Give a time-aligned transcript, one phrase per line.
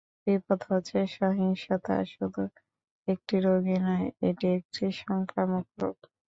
[0.27, 2.43] বিপদ হচ্ছে, সহিংসতা শুধু
[3.07, 5.97] একটি রোগই নয়, এটি একটি সংক্রামক রোগ।